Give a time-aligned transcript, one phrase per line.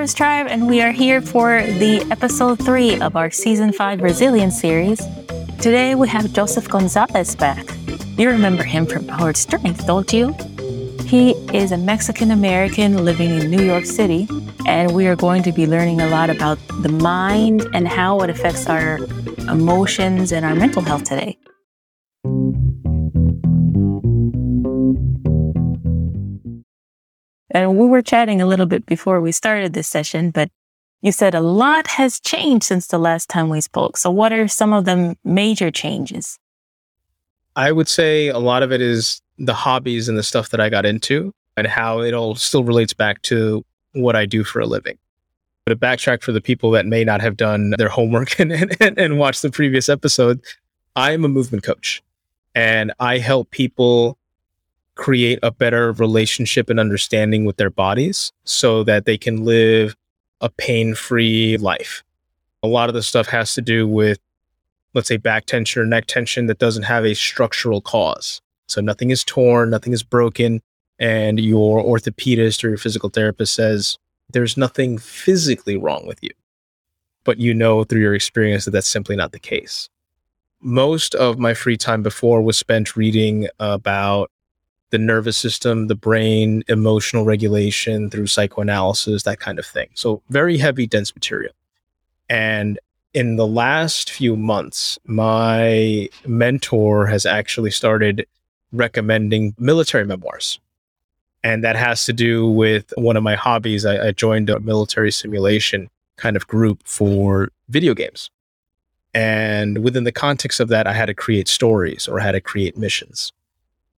[0.00, 4.58] Thrivers Tribe, and we are here for the episode three of our season five resilience
[4.58, 4.98] series.
[5.60, 7.66] Today we have Joseph Gonzalez back.
[8.16, 10.34] You remember him from Powered Strength, don't you?
[11.04, 14.26] He is a Mexican American living in New York City,
[14.66, 18.30] and we are going to be learning a lot about the mind and how it
[18.30, 18.96] affects our
[19.50, 21.36] emotions and our mental health today.
[27.50, 30.50] And we were chatting a little bit before we started this session, but
[31.02, 33.96] you said a lot has changed since the last time we spoke.
[33.96, 36.38] So, what are some of the major changes?
[37.56, 40.68] I would say a lot of it is the hobbies and the stuff that I
[40.68, 44.66] got into and how it all still relates back to what I do for a
[44.66, 44.98] living.
[45.64, 48.98] But to backtrack for the people that may not have done their homework and, and,
[48.98, 50.40] and watched the previous episode,
[50.96, 52.02] I am a movement coach
[52.54, 54.18] and I help people
[55.00, 59.96] create a better relationship and understanding with their bodies so that they can live
[60.42, 62.04] a pain free life.
[62.62, 64.18] A lot of the stuff has to do with,
[64.92, 68.42] let's say, back tension or neck tension that doesn't have a structural cause.
[68.68, 70.60] So nothing is torn, nothing is broken.
[70.98, 73.96] And your orthopedist or your physical therapist says
[74.34, 76.30] there's nothing physically wrong with you.
[77.24, 79.88] But you know through your experience that that's simply not the case.
[80.60, 84.30] Most of my free time before was spent reading about
[84.90, 89.88] the nervous system, the brain, emotional regulation through psychoanalysis, that kind of thing.
[89.94, 91.52] So very heavy, dense material.
[92.28, 92.78] And
[93.12, 98.26] in the last few months, my mentor has actually started
[98.72, 100.60] recommending military memoirs.
[101.42, 103.86] And that has to do with one of my hobbies.
[103.86, 108.30] I, I joined a military simulation kind of group for video games.
[109.14, 112.40] And within the context of that, I had to create stories or I had to
[112.40, 113.32] create missions.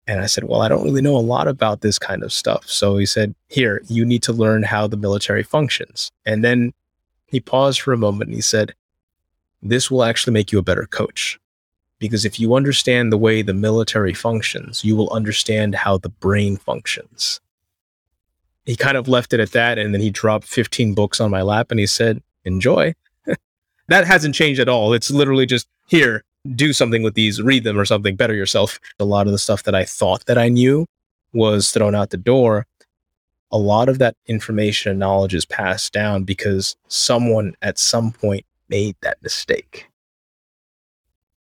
[0.06, 2.68] And I said, Well, I don't really know a lot about this kind of stuff.
[2.68, 6.10] So he said, Here, you need to learn how the military functions.
[6.26, 6.72] And then
[7.26, 8.74] he paused for a moment and he said,
[9.62, 11.38] This will actually make you a better coach.
[11.98, 16.56] Because if you understand the way the military functions, you will understand how the brain
[16.56, 17.40] functions.
[18.64, 19.78] He kind of left it at that.
[19.78, 22.94] And then he dropped 15 books on my lap and he said, Enjoy.
[23.88, 24.92] that hasn't changed at all.
[24.92, 26.24] It's literally just here,
[26.54, 28.80] do something with these, read them or something, better yourself.
[28.98, 30.86] A lot of the stuff that I thought that I knew
[31.32, 32.66] was thrown out the door.
[33.50, 38.44] A lot of that information and knowledge is passed down because someone at some point
[38.68, 39.88] made that mistake.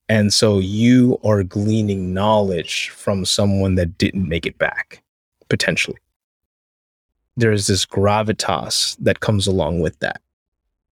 [0.09, 5.05] And so you are gleaning knowledge from someone that didn't make it back,
[5.49, 5.99] potentially.
[7.37, 10.21] There's this gravitas that comes along with that.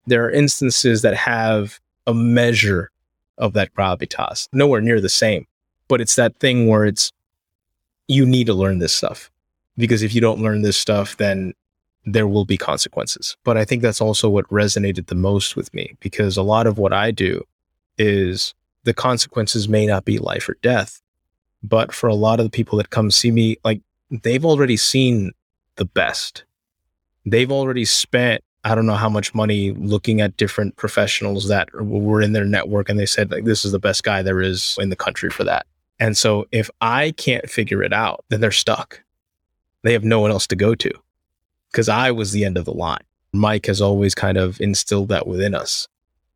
[0.06, 2.92] There are instances that have a measure
[3.38, 4.48] of that gravitas.
[4.52, 5.46] Nowhere near the same,
[5.88, 7.12] but it's that thing where it's
[8.06, 9.30] you need to learn this stuff
[9.76, 11.54] because if you don't learn this stuff, then
[12.04, 13.36] there will be consequences.
[13.44, 16.78] But I think that's also what resonated the most with me because a lot of
[16.78, 17.44] what I do
[17.96, 18.54] is
[18.84, 21.00] the consequences may not be life or death,
[21.62, 25.32] but for a lot of the people that come see me, like they've already seen
[25.76, 26.44] the best.
[27.26, 32.20] They've already spent I don't know how much money looking at different professionals that were
[32.20, 34.90] in their network and they said like this is the best guy there is in
[34.90, 35.66] the country for that.
[35.98, 39.02] And so if I can't figure it out, then they're stuck.
[39.82, 40.90] They have no one else to go to
[41.70, 43.02] because I was the end of the line.
[43.32, 45.88] Mike has always kind of instilled that within us.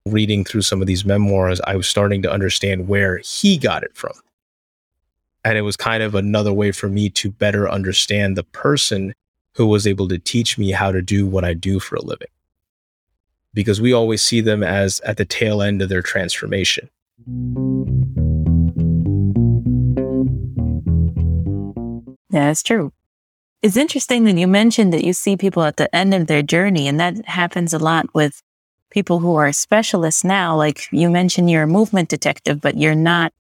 [0.05, 3.95] Reading through some of these memoirs, I was starting to understand where he got it
[3.95, 4.15] from.
[5.45, 9.15] And it was kind of another way for me to better understand the person
[9.55, 12.29] who was able to teach me how to do what I do for a living.
[13.55, 16.89] Because we always see them as at the tail end of their transformation.
[22.31, 22.93] Yeah, it's true.
[23.61, 26.89] It's interesting that you mentioned that you see people at the end of their journey,
[26.89, 28.43] and that happens a lot with
[28.91, 30.57] people who are specialists now.
[30.57, 33.33] Like you mentioned, you're a movement detective, but you're not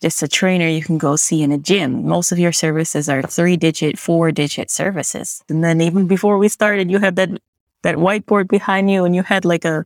[0.00, 2.06] just a trainer you can go see in a gym.
[2.06, 5.42] Most of your services are three digit, four digit services.
[5.48, 7.30] And then even before we started, you had that,
[7.82, 9.84] that whiteboard behind you and you had like a,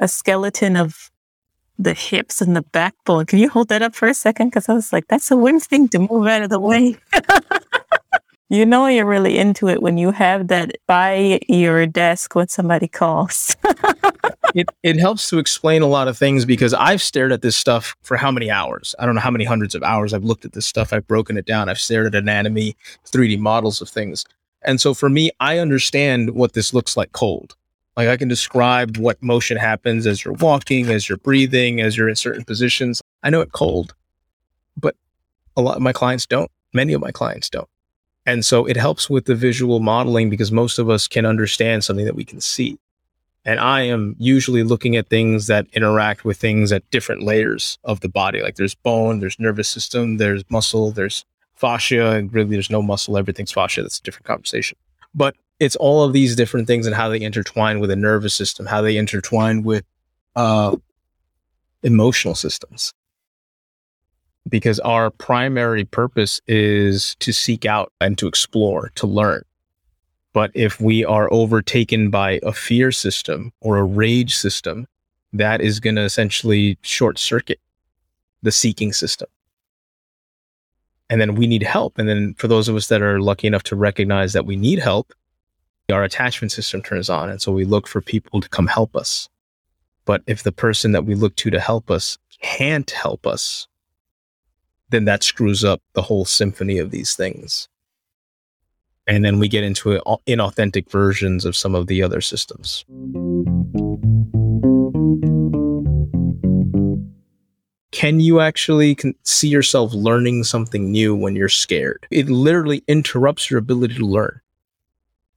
[0.00, 1.10] a skeleton of
[1.78, 3.24] the hips and the backbone.
[3.26, 4.50] Can you hold that up for a second?
[4.50, 6.96] Cause I was like, that's a weird thing to move out of the way.
[8.50, 12.88] You know you're really into it when you have that by your desk when somebody
[12.88, 13.54] calls.
[14.54, 17.94] it it helps to explain a lot of things because I've stared at this stuff
[18.00, 18.94] for how many hours?
[18.98, 20.94] I don't know how many hundreds of hours I've looked at this stuff.
[20.94, 21.68] I've broken it down.
[21.68, 22.74] I've stared at anatomy,
[23.04, 24.24] 3D models of things.
[24.62, 27.54] And so for me, I understand what this looks like cold.
[27.98, 32.08] Like I can describe what motion happens as you're walking, as you're breathing, as you're
[32.08, 33.02] in certain positions.
[33.22, 33.94] I know it cold.
[34.74, 34.96] But
[35.54, 36.50] a lot of my clients don't.
[36.72, 37.68] Many of my clients don't
[38.28, 42.04] And so it helps with the visual modeling because most of us can understand something
[42.04, 42.78] that we can see.
[43.46, 48.00] And I am usually looking at things that interact with things at different layers of
[48.00, 48.42] the body.
[48.42, 53.16] Like there's bone, there's nervous system, there's muscle, there's fascia, and really there's no muscle,
[53.16, 53.80] everything's fascia.
[53.80, 54.76] That's a different conversation.
[55.14, 58.66] But it's all of these different things and how they intertwine with the nervous system,
[58.66, 59.86] how they intertwine with
[60.36, 60.76] uh,
[61.82, 62.92] emotional systems.
[64.48, 69.42] Because our primary purpose is to seek out and to explore, to learn.
[70.32, 74.86] But if we are overtaken by a fear system or a rage system,
[75.32, 77.60] that is going to essentially short circuit
[78.42, 79.28] the seeking system.
[81.10, 81.98] And then we need help.
[81.98, 84.78] And then for those of us that are lucky enough to recognize that we need
[84.78, 85.12] help,
[85.90, 87.30] our attachment system turns on.
[87.30, 89.28] And so we look for people to come help us.
[90.04, 93.66] But if the person that we look to to help us can't help us,
[94.90, 97.68] then that screws up the whole symphony of these things.
[99.06, 102.84] And then we get into inauthentic versions of some of the other systems.
[107.90, 112.06] Can you actually see yourself learning something new when you're scared?
[112.10, 114.40] It literally interrupts your ability to learn.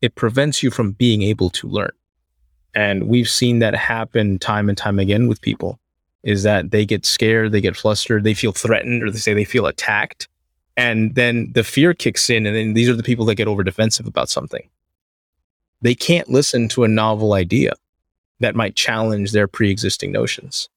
[0.02, 1.92] It prevents you from being able to learn.
[2.74, 5.81] And we've seen that happen time and time again with people
[6.24, 9.44] is that they get scared, they get flustered, they feel threatened, or they say they
[9.44, 10.28] feel attacked.
[10.78, 13.64] And then the fear kicks in, and then these are the people that get over
[13.64, 14.68] defensive about something.
[15.82, 17.74] They can't listen to a novel idea
[18.40, 20.70] that might challenge their pre existing notions.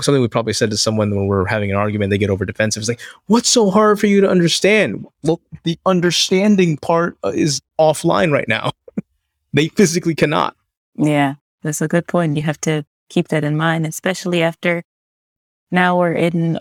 [0.00, 2.82] Something we probably said to someone when we're having an argument, they get over defensive.
[2.82, 5.06] It's like, what's so hard for you to understand?
[5.22, 8.72] Look, the understanding part uh, is offline right now.
[9.54, 10.54] they physically cannot.
[10.96, 12.36] Yeah, that's a good point.
[12.36, 14.82] You have to keep that in mind, especially after
[15.70, 16.58] now we're in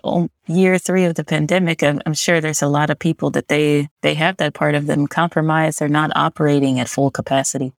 [0.48, 1.84] year three of the pandemic.
[1.84, 4.88] I'm, I'm, sure there's a lot of people that they they have that part of
[4.88, 5.80] them compromised.
[5.80, 7.74] They're not operating at full capacity.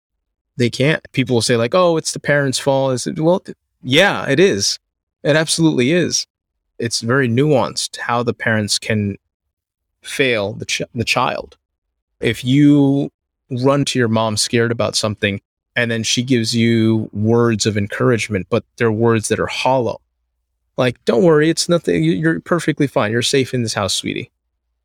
[0.56, 1.02] They can't.
[1.12, 3.18] People will say like, "Oh, it's the parents' fault." Is it?
[3.18, 3.42] Well,
[3.82, 4.78] yeah, it is.
[5.22, 6.26] It absolutely is.
[6.78, 9.16] It's very nuanced how the parents can
[10.02, 11.56] fail the ch- the child.
[12.20, 13.10] If you
[13.50, 15.40] run to your mom scared about something
[15.76, 20.00] and then she gives you words of encouragement, but they're words that are hollow.
[20.78, 22.02] Like, don't worry, it's nothing.
[22.02, 23.12] You're perfectly fine.
[23.12, 24.30] You're safe in this house, sweetie.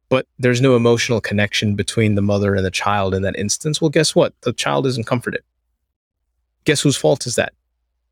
[0.09, 3.81] But there's no emotional connection between the mother and the child in that instance.
[3.81, 4.33] Well, guess what?
[4.41, 5.41] The child isn't comforted.
[6.65, 7.53] Guess whose fault is that?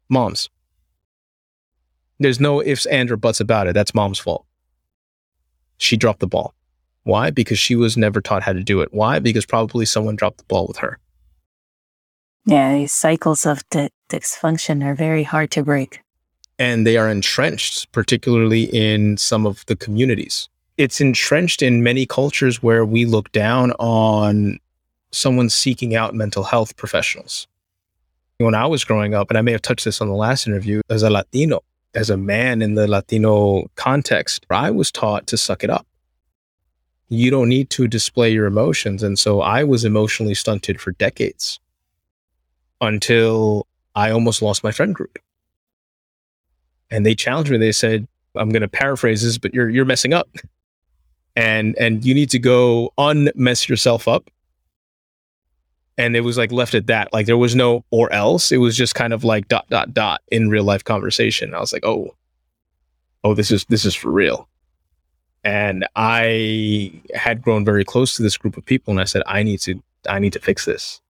[0.08, 0.50] Mom's.
[2.20, 3.74] There's no ifs, ands, or buts about it.
[3.74, 4.46] That's mom's fault.
[5.78, 6.54] She dropped the ball.
[7.04, 7.30] Why?
[7.30, 8.94] Because she was never taught how to do it.
[8.94, 9.20] Why?
[9.20, 11.00] Because probably someone dropped the ball with her.
[12.50, 16.02] Yeah, these cycles of dysfunction are very hard to break.
[16.58, 20.50] And they are entrenched, particularly in some of the communities.
[20.76, 24.58] It's entrenched in many cultures where we look down on
[25.12, 27.48] someone seeking out mental health professionals.
[28.40, 30.82] When I was growing up, and I may have touched this on the last interview,
[30.90, 31.62] as a Latino,
[31.94, 35.86] as a man in the Latino context, I was taught to suck it up.
[37.10, 39.04] You don't need to display your emotions.
[39.04, 41.60] And so I was emotionally stunted for decades
[42.82, 45.20] until I almost lost my friend group.
[46.92, 47.58] And they challenged me.
[47.58, 50.30] They said, I'm going to paraphrase this, but you're, you're messing up.
[51.36, 54.30] And, and you need to go unmess yourself up.
[55.98, 57.12] And it was like left at that.
[57.12, 58.52] Like there was no or else.
[58.52, 61.54] It was just kind of like dot, dot, dot in real life conversation.
[61.54, 62.16] I was like, oh,
[63.24, 64.48] oh, this is, this is for real.
[65.44, 68.92] And I had grown very close to this group of people.
[68.92, 71.02] And I said, I need to, I need to fix this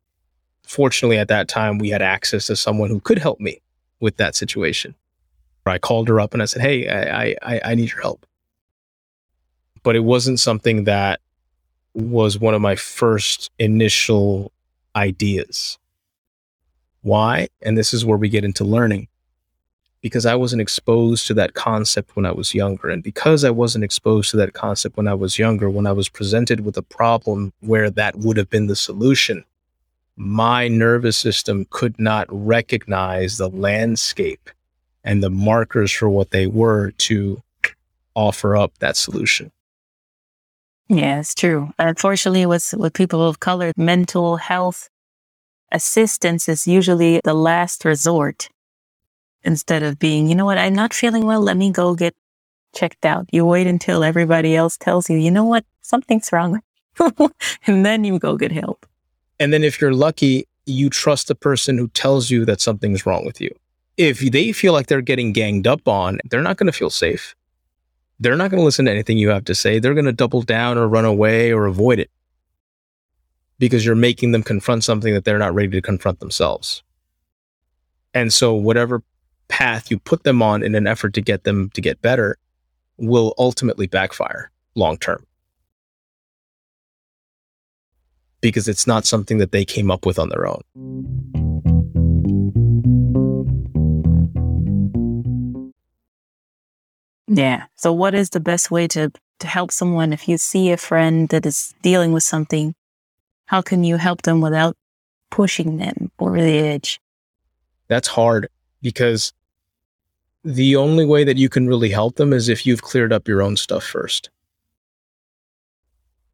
[0.70, 3.60] fortunately at that time we had access to someone who could help me
[4.00, 4.96] with that situation.
[5.66, 8.26] I called her up and I said, "Hey, I I, I need your help."
[9.84, 11.22] But it wasn't something that
[11.94, 14.52] was one of my first initial
[14.96, 15.78] ideas.
[17.02, 17.50] Why?
[17.62, 19.08] And this is where we get into learning.
[20.02, 22.90] Because I wasn't exposed to that concept when I was younger.
[22.90, 26.10] And because I wasn't exposed to that concept when I was younger, when I was
[26.10, 29.44] presented with a problem where that would have been the solution,
[30.20, 34.50] my nervous system could not recognize the landscape
[35.02, 37.42] and the markers for what they were to
[38.16, 39.50] offer up that solution.
[40.90, 41.72] Yeah, it's true.
[41.80, 44.90] Unfortunately, with, with people of color, mental health
[45.72, 48.50] assistance is usually the last resort
[49.44, 51.40] instead of being, you know what, I'm not feeling well.
[51.40, 52.14] Let me go get
[52.76, 53.30] checked out.
[53.32, 56.62] You wait until everybody else tells you, you know what, something's wrong.
[57.68, 58.86] and then you go get help.
[59.40, 63.26] And then if you're lucky, you trust the person who tells you that something's wrong
[63.26, 63.50] with you.
[63.98, 67.36] If they feel like they're getting ganged up on, they're not going to feel safe.
[68.20, 69.80] They're not going to listen to anything you have to say.
[69.80, 72.12] They're going to double down or run away or avoid it.
[73.60, 76.84] because you're making them confront something that they're not ready to confront themselves.
[78.14, 79.04] And so, whatever
[79.48, 82.38] path you put them on in an effort to get them to get better
[82.98, 85.26] will ultimately backfire long term.
[88.42, 90.62] Because it's not something that they came up with on their own.
[97.28, 97.66] Yeah.
[97.76, 101.30] So, what is the best way to, to help someone if you see a friend
[101.30, 102.74] that is dealing with something?
[103.46, 104.76] How can you help them without
[105.30, 107.00] pushing them over the edge?
[107.88, 108.50] That's hard
[108.82, 109.34] because
[110.44, 113.42] the only way that you can really help them is if you've cleared up your
[113.42, 114.30] own stuff first.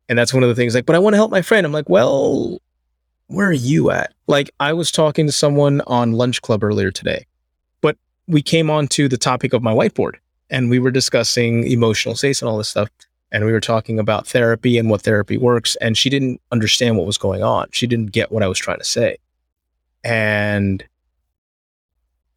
[0.07, 1.65] And that's one of the things like, but I want to help my friend.
[1.65, 2.61] I'm like, well,
[3.27, 4.13] where are you at?
[4.27, 7.25] Like, I was talking to someone on Lunch Club earlier today,
[7.81, 7.97] but
[8.27, 10.15] we came on to the topic of my whiteboard
[10.49, 12.89] and we were discussing emotional states and all this stuff.
[13.31, 15.75] And we were talking about therapy and what therapy works.
[15.77, 17.67] And she didn't understand what was going on.
[17.71, 19.17] She didn't get what I was trying to say.
[20.03, 20.85] And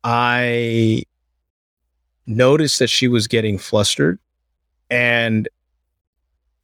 [0.02, 1.02] I
[2.26, 4.18] noticed that she was getting flustered
[4.90, 5.48] and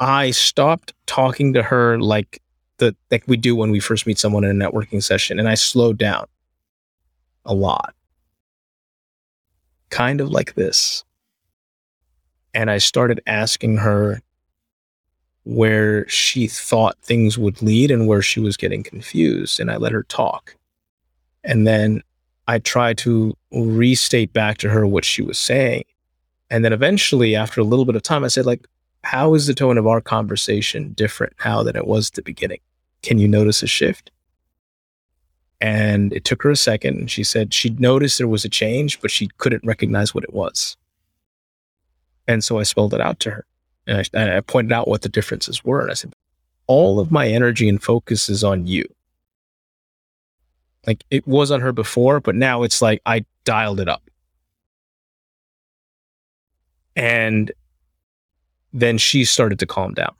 [0.04, 2.42] I stopped talking to her like
[2.76, 5.54] the like we do when we first meet someone in a networking session and I
[5.54, 6.26] slowed down
[7.46, 7.94] a lot.
[9.88, 11.04] Kind of like this.
[12.52, 14.20] And I started asking her
[15.44, 19.92] where she thought things would lead and where she was getting confused and I let
[19.92, 20.54] her talk.
[21.44, 22.02] And then
[22.46, 25.84] I tried to restate back to her what she was saying.
[26.50, 28.66] And then eventually, after a little bit of time, I said, like,
[29.04, 32.61] how is the tone of our conversation different now than it was at the beginning?
[33.02, 34.11] Can you notice a shift?
[35.61, 36.99] And it took her a second.
[36.99, 40.32] And she said she'd noticed there was a change, but she couldn't recognize what it
[40.32, 40.76] was.
[42.26, 43.46] And so I spelled it out to her.
[43.87, 45.82] And I, and I pointed out what the differences were.
[45.82, 46.14] And I said,
[46.66, 48.84] all of my energy and focus is on you.
[50.87, 54.02] Like it was on her before, but now it's like I dialed it up.
[56.96, 57.52] And
[58.75, 60.14] then she started to calm down.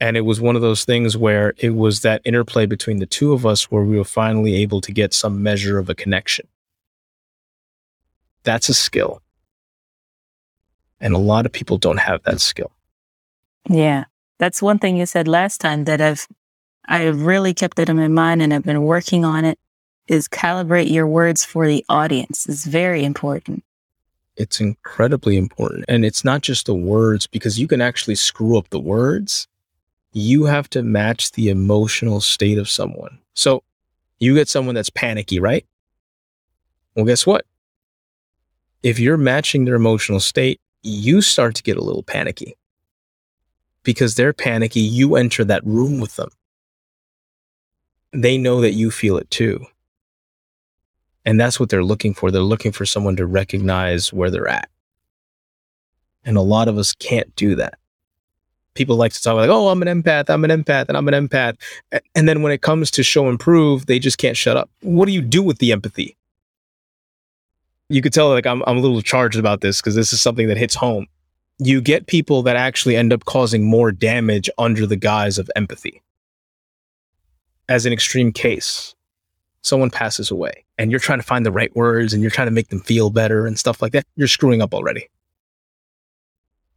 [0.00, 3.34] And it was one of those things where it was that interplay between the two
[3.34, 6.48] of us where we were finally able to get some measure of a connection.
[8.42, 9.20] That's a skill.
[11.00, 12.72] And a lot of people don't have that skill.
[13.68, 14.04] Yeah.
[14.38, 16.26] That's one thing you said last time that I've
[16.88, 19.58] I really kept it in my mind and I've been working on it
[20.08, 23.62] is calibrate your words for the audience is very important.
[24.40, 25.84] It's incredibly important.
[25.88, 29.46] And it's not just the words because you can actually screw up the words.
[30.12, 33.18] You have to match the emotional state of someone.
[33.34, 33.62] So
[34.18, 35.66] you get someone that's panicky, right?
[36.94, 37.44] Well, guess what?
[38.82, 42.56] If you're matching their emotional state, you start to get a little panicky
[43.82, 44.80] because they're panicky.
[44.80, 46.30] You enter that room with them
[48.12, 49.64] they know that you feel it too.
[51.24, 52.30] And that's what they're looking for.
[52.30, 54.70] They're looking for someone to recognize where they're at.
[56.24, 57.74] And a lot of us can't do that.
[58.74, 61.28] People like to talk like, oh, I'm an empath, I'm an empath, and I'm an
[61.28, 61.56] empath.
[62.14, 64.70] And then when it comes to show and prove, they just can't shut up.
[64.80, 66.16] What do you do with the empathy?
[67.88, 70.46] You could tell like I'm, I'm a little charged about this because this is something
[70.48, 71.06] that hits home.
[71.58, 76.00] You get people that actually end up causing more damage under the guise of empathy
[77.68, 78.94] as an extreme case,
[79.62, 82.52] someone passes away and you're trying to find the right words and you're trying to
[82.52, 85.08] make them feel better and stuff like that, you're screwing up already.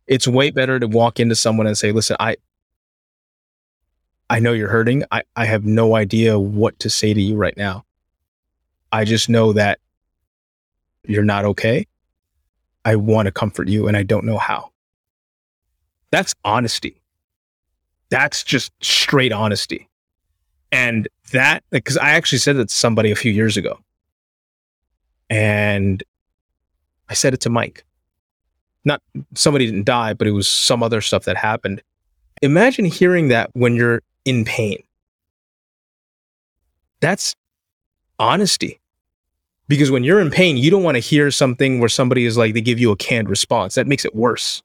[0.08, 2.36] It's way better to walk into someone and say, listen, I,
[4.30, 5.04] I know you're hurting.
[5.12, 7.86] I, I have no idea what to say to you right now.
[8.92, 9.80] I just know that
[11.06, 11.88] you're not okay.
[12.86, 14.72] I want to comfort you and I don't know how.
[16.12, 17.02] That's honesty.
[18.10, 19.90] That's just straight honesty.
[20.72, 23.80] And that, because I actually said that to somebody a few years ago.
[25.30, 26.04] And
[27.10, 27.86] I said it to Mike.
[28.86, 29.02] Not
[29.36, 31.82] somebody didn't die, but it was some other stuff that happened.
[32.42, 34.82] Imagine hearing that when you're in pain.
[37.00, 37.36] That's
[38.20, 38.80] honesty.
[39.68, 42.54] Because when you're in pain, you don't want to hear something where somebody is like,
[42.54, 43.76] they give you a canned response.
[43.76, 44.62] That makes it worse.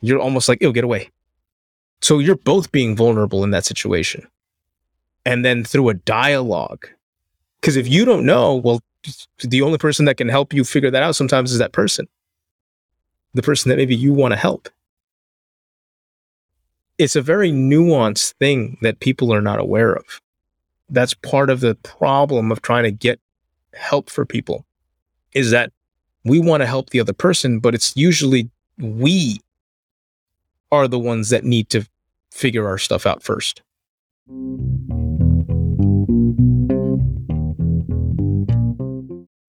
[0.00, 1.10] You're almost like, it'll get away.
[2.02, 4.28] So you're both being vulnerable in that situation
[5.26, 6.88] and then through a dialogue.
[7.60, 8.80] Because if you don't know, well,
[9.40, 12.06] the only person that can help you figure that out sometimes is that person,
[13.34, 14.68] the person that maybe you want to help.
[16.96, 20.22] It's a very nuanced thing that people are not aware of.
[20.88, 23.20] That's part of the problem of trying to get
[23.74, 24.64] help for people
[25.34, 25.72] is that
[26.24, 29.40] we want to help the other person, but it's usually we
[30.70, 31.86] are the ones that need to
[32.30, 33.62] figure our stuff out first.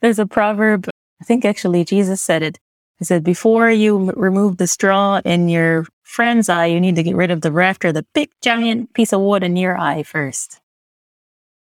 [0.01, 0.89] There's a proverb,
[1.21, 2.59] I think actually Jesus said it.
[2.99, 7.15] He said, before you remove the straw in your friend's eye, you need to get
[7.15, 10.59] rid of the rafter, the big giant piece of wood in your eye first.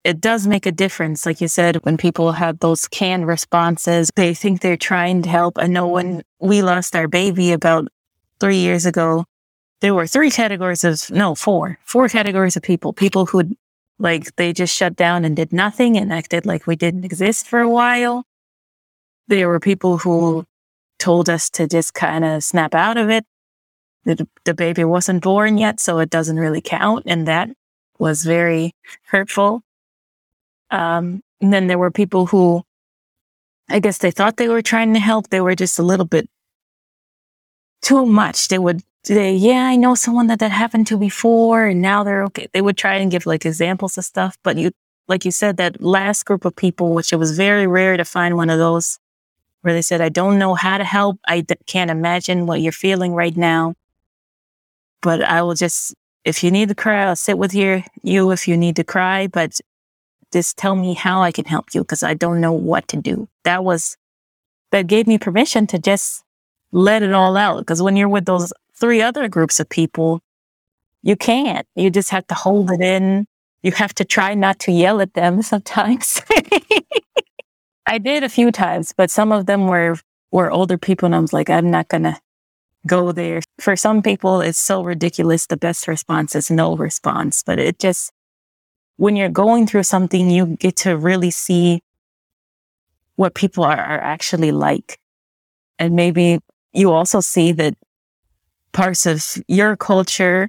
[0.03, 1.27] It does make a difference.
[1.27, 5.59] Like you said, when people have those canned responses, they think they're trying to help.
[5.59, 7.89] I know when we lost our baby about
[8.39, 9.25] three years ago,
[9.81, 12.93] there were three categories of, no, four, four categories of people.
[12.93, 13.51] People who
[13.99, 17.61] like they just shut down and did nothing and acted like we didn't exist for
[17.61, 18.25] a while.
[19.29, 20.45] There were people who
[20.99, 23.25] told us to just kind of snap out of it.
[24.05, 27.05] The, the baby wasn't born yet, so it doesn't really count.
[27.07, 27.51] And that
[27.99, 28.73] was very
[29.07, 29.63] hurtful.
[30.71, 32.63] Um, and then there were people who,
[33.69, 35.29] I guess they thought they were trying to help.
[35.29, 36.29] They were just a little bit
[37.83, 38.49] too much.
[38.49, 38.83] They would
[39.15, 42.49] yeah, I know someone that that happened to before and now they're okay.
[42.53, 44.37] They would try and give like examples of stuff.
[44.43, 44.73] But you,
[45.09, 48.37] like you said, that last group of people, which it was very rare to find
[48.37, 48.99] one of those
[49.63, 51.19] where they said, I don't know how to help.
[51.27, 53.75] I d- can't imagine what you're feeling right now.
[55.03, 55.95] But I will just,
[56.25, 59.27] if you need to cry, I'll sit with you, you if you need to cry,
[59.27, 59.61] but
[60.33, 63.29] just tell me how I can help you because I don't know what to do.
[63.45, 63.97] That was,
[64.73, 66.25] that gave me permission to just
[66.73, 67.59] let it all out.
[67.59, 70.21] Because when you're with those three other groups of people,
[71.03, 71.67] you can't.
[71.75, 73.27] You just have to hold it in.
[73.63, 76.21] You have to try not to yell at them sometimes.
[77.87, 79.97] I did a few times, but some of them were
[80.33, 82.19] were older people, and I was like, I'm not gonna
[82.87, 83.41] go there.
[83.61, 85.47] For some people, it's so ridiculous.
[85.47, 88.13] The best response is no response, but it just
[88.97, 91.81] when you're going through something, you get to really see
[93.17, 94.99] what people are, are actually like,
[95.79, 96.41] and maybe
[96.73, 97.75] you also see that
[98.77, 100.49] parts of your culture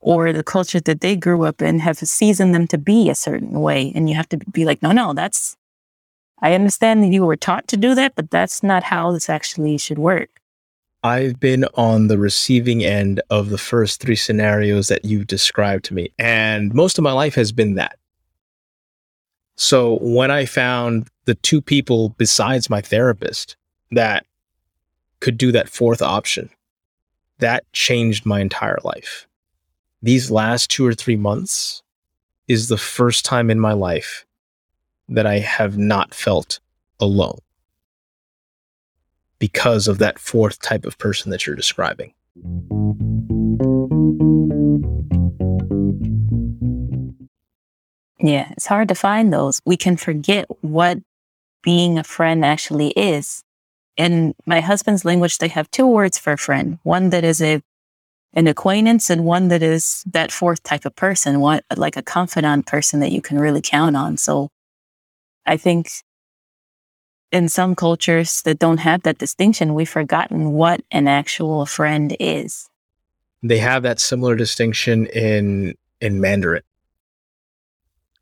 [0.00, 3.60] or the culture that they grew up in have seasoned them to be a certain
[3.60, 3.92] way.
[3.94, 5.56] And you have to be like, no, no, that's
[6.42, 9.78] I understand that you were taught to do that, but that's not how this actually
[9.78, 10.40] should work.
[11.04, 15.94] I've been on the receiving end of the first three scenarios that you've described to
[15.94, 16.12] me.
[16.18, 17.96] And most of my life has been that.
[19.56, 23.56] So when I found the two people besides my therapist
[23.92, 24.26] that
[25.20, 26.50] could do that fourth option,
[27.38, 29.26] that changed my entire life.
[30.02, 31.82] These last two or three months
[32.46, 34.24] is the first time in my life
[35.08, 36.60] that I have not felt
[37.00, 37.38] alone
[39.38, 42.12] because of that fourth type of person that you're describing.
[48.20, 49.60] Yeah, it's hard to find those.
[49.64, 50.98] We can forget what
[51.62, 53.44] being a friend actually is.
[53.98, 56.78] In my husband's language, they have two words for friend.
[56.84, 57.60] One that is a
[58.34, 62.66] an acquaintance and one that is that fourth type of person, one like a confidant
[62.66, 64.16] person that you can really count on.
[64.16, 64.48] So
[65.44, 65.90] I think
[67.32, 72.70] in some cultures that don't have that distinction, we've forgotten what an actual friend is.
[73.42, 76.62] They have that similar distinction in in Mandarin.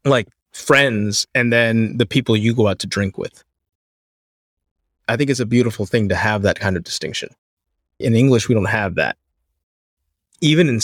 [0.04, 3.44] Like friends and then the people you go out to drink with.
[5.08, 7.30] I think it's a beautiful thing to have that kind of distinction.
[7.98, 9.16] In English, we don't have that.
[10.40, 10.80] Even in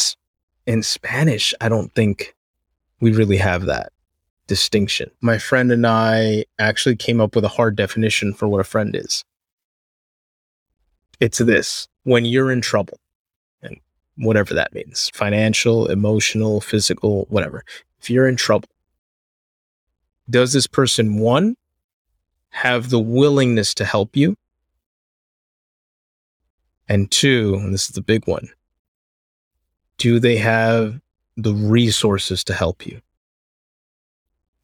[0.66, 2.34] in Spanish, I don't think
[3.00, 3.92] we really have that
[4.46, 5.10] distinction.
[5.20, 8.94] My friend and I actually came up with a hard definition for what a friend
[8.94, 9.24] is.
[11.20, 12.98] It's this when you're in trouble,
[13.62, 13.78] and
[14.16, 17.64] whatever that means financial, emotional, physical, whatever.
[18.00, 18.68] If you're in trouble,
[20.30, 21.56] does this person, one,
[22.52, 24.36] have the willingness to help you?
[26.88, 28.48] And two, and this is the big one,
[29.98, 31.00] do they have
[31.36, 33.00] the resources to help you?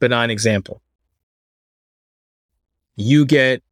[0.00, 0.80] benign example.
[2.96, 3.62] You get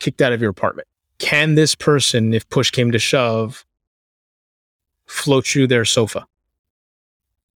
[0.00, 0.88] kicked out of your apartment.
[1.18, 3.64] Can this person, if push came to shove,
[5.06, 6.26] float you their sofa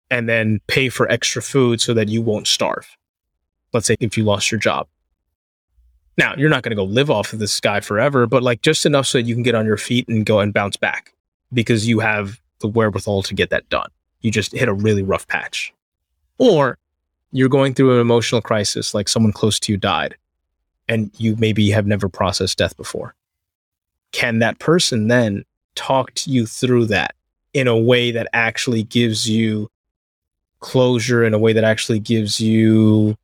[0.10, 2.88] and then pay for extra food so that you won't starve?
[3.74, 4.88] Let's say if you lost your job.
[6.18, 8.86] Now, you're not going to go live off of this guy forever, but like just
[8.86, 11.14] enough so that you can get on your feet and go and bounce back
[11.54, 13.90] because you have the wherewithal to get that done.
[14.22, 15.74] You just hit a really rough patch.
[16.38, 16.78] Or
[17.32, 20.16] you're going through an emotional crisis, like someone close to you died,
[20.88, 23.16] and you maybe have never processed death before.
[24.12, 25.46] Can that person then
[25.76, 27.16] talk to you through that
[27.54, 29.70] in a way that actually gives you
[30.60, 33.16] closure, in a way that actually gives you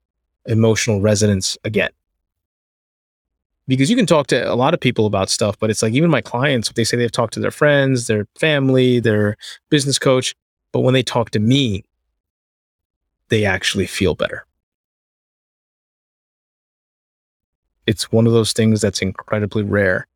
[0.45, 1.89] emotional resonance again?
[3.67, 6.09] Because you can talk to a lot of people about stuff, but it's like even
[6.09, 9.35] my clients, they say they've talked to their friends, their family, their
[9.69, 10.33] business coach,
[10.71, 11.83] But when they talk to me,
[13.29, 14.45] they actually feel better.
[17.85, 20.07] It's one of those things that's incredibly rare,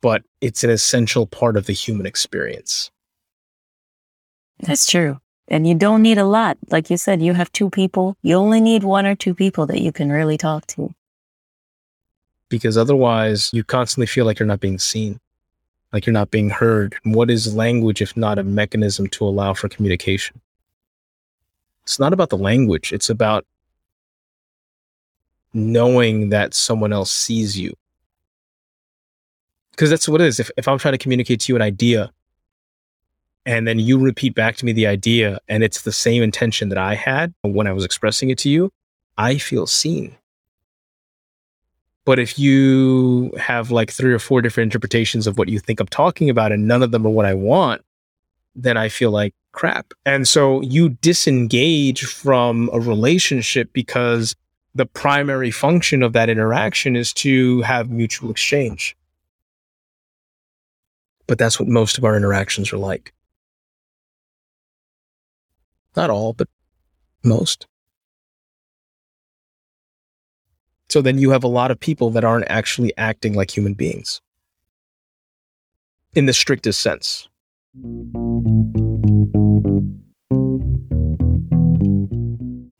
[0.00, 2.90] but it's an essential part of the human experience.
[4.60, 5.18] That's true.
[5.48, 6.56] And you don't need a lot.
[6.70, 8.16] Like you said, you have two people.
[8.22, 10.94] You only need one or two people that you can really talk to.
[12.50, 15.18] Because otherwise, you constantly feel like you're not being seen,
[15.92, 16.96] like you're not being heard.
[17.04, 20.42] What is language if not a mechanism to allow for communication?
[21.84, 23.46] It's not about the language, it's about
[25.52, 27.74] knowing that someone else sees you.
[29.70, 30.38] Because that's what it is.
[30.38, 32.12] If, if I'm trying to communicate to you an idea
[33.46, 36.78] and then you repeat back to me the idea and it's the same intention that
[36.78, 38.70] I had when I was expressing it to you,
[39.16, 40.16] I feel seen.
[42.10, 45.86] But if you have like three or four different interpretations of what you think I'm
[45.86, 47.82] talking about and none of them are what I want,
[48.56, 49.92] then I feel like crap.
[50.04, 54.34] And so you disengage from a relationship because
[54.74, 58.96] the primary function of that interaction is to have mutual exchange.
[61.28, 63.14] But that's what most of our interactions are like.
[65.94, 66.48] Not all, but
[67.22, 67.68] most.
[70.90, 74.20] So then you have a lot of people that aren't actually acting like human beings
[76.14, 77.28] in the strictest sense.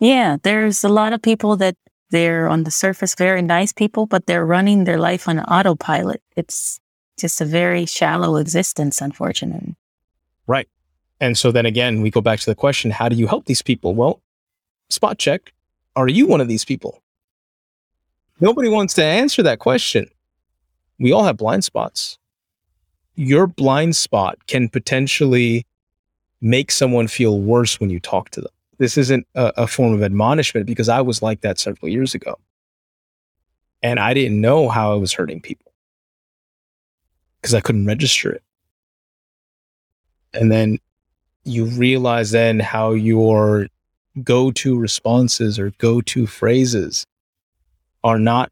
[0.00, 1.76] Yeah, there's a lot of people that
[2.10, 6.20] they're on the surface very nice people, but they're running their life on autopilot.
[6.36, 6.80] It's
[7.16, 9.76] just a very shallow existence, unfortunately.
[10.48, 10.68] Right.
[11.20, 13.62] And so then again, we go back to the question how do you help these
[13.62, 13.94] people?
[13.94, 14.20] Well,
[14.88, 15.52] spot check.
[15.94, 17.02] Are you one of these people?
[18.40, 20.08] Nobody wants to answer that question.
[20.98, 22.18] We all have blind spots.
[23.14, 25.66] Your blind spot can potentially
[26.40, 28.50] make someone feel worse when you talk to them
[28.80, 32.38] this isn't a, a form of admonishment because I was like that several years ago.
[33.82, 35.70] And I didn't know how I was hurting people
[37.40, 38.42] because I couldn't register it.
[40.32, 40.78] And then
[41.44, 43.68] you realize then how your
[44.24, 47.06] go to responses or go to phrases
[48.02, 48.50] are not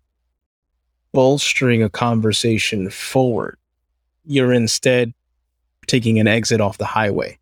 [1.13, 3.57] bolstering a conversation forward.
[4.25, 5.15] You're instead
[5.87, 7.39] taking an exit off the highway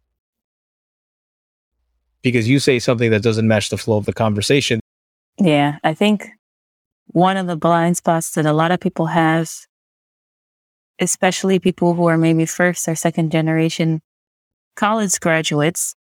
[2.22, 4.80] because you say something that doesn't match the flow of the conversation.
[5.38, 6.28] Yeah, I think
[7.08, 9.50] one of the blind spots that a lot of people have,
[10.98, 14.00] especially people who are maybe first or second generation
[14.76, 15.94] college graduates,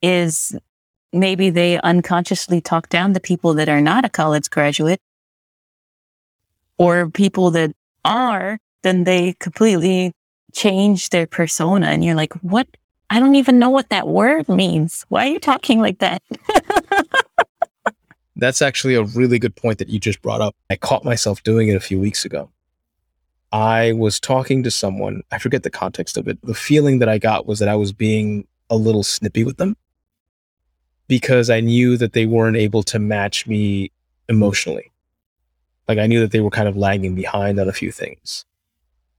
[0.00, 0.56] is
[1.12, 5.00] maybe they unconsciously talk down the people that are not a college graduate
[6.82, 7.72] or people that
[8.04, 10.12] are, then they completely
[10.52, 11.86] change their persona.
[11.86, 12.66] And you're like, what
[13.08, 15.04] I don't even know what that word means.
[15.08, 16.22] Why are you talking like that?
[18.36, 20.56] That's actually a really good point that you just brought up.
[20.70, 22.50] I caught myself doing it a few weeks ago.
[23.52, 26.38] I was talking to someone, I forget the context of it.
[26.42, 29.76] The feeling that I got was that I was being a little snippy with them
[31.06, 33.92] because I knew that they weren't able to match me
[34.30, 34.91] emotionally.
[35.88, 38.44] Like I knew that they were kind of lagging behind on a few things.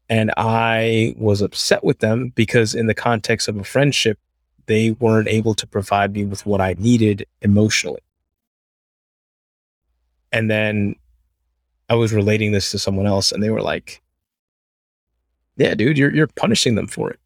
[0.09, 4.19] And I was upset with them because, in the context of a friendship,
[4.65, 8.01] they weren't able to provide me with what I needed emotionally.
[10.31, 10.95] And then
[11.89, 14.01] I was relating this to someone else, and they were like,
[15.57, 17.19] Yeah, dude, you're, you're punishing them for it.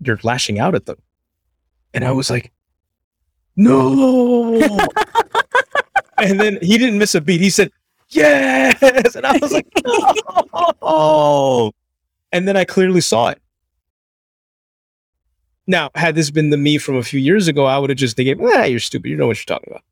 [0.00, 0.98] You're lashing out at them.
[1.94, 2.52] And I was like,
[3.56, 4.54] No.
[6.18, 7.40] and then he didn't miss a beat.
[7.40, 7.70] He said,
[8.12, 9.16] Yes.
[9.16, 9.66] And I was like,
[10.82, 11.72] Oh.
[12.30, 13.38] And then I clearly saw it.
[15.66, 18.16] Now, had this been the me from a few years ago, I would have just
[18.16, 19.08] thinking, ah, you're stupid.
[19.08, 19.84] You know what you're talking about.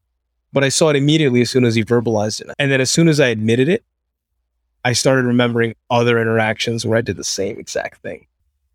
[0.52, 2.48] But I saw it immediately as soon as he verbalized it.
[2.58, 3.84] And then as soon as I admitted it,
[4.84, 8.26] I started remembering other interactions where I did the same exact thing.